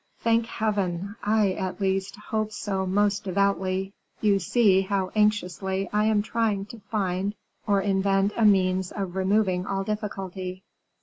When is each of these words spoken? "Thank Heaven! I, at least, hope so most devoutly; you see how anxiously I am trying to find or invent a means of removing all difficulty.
"Thank 0.17 0.47
Heaven! 0.47 1.15
I, 1.23 1.51
at 1.51 1.79
least, 1.79 2.15
hope 2.15 2.51
so 2.51 2.87
most 2.87 3.23
devoutly; 3.25 3.93
you 4.19 4.39
see 4.39 4.81
how 4.81 5.11
anxiously 5.13 5.89
I 5.93 6.05
am 6.05 6.23
trying 6.23 6.65
to 6.73 6.79
find 6.89 7.35
or 7.67 7.81
invent 7.81 8.33
a 8.35 8.43
means 8.43 8.91
of 8.91 9.15
removing 9.15 9.67
all 9.67 9.83
difficulty. 9.83 10.63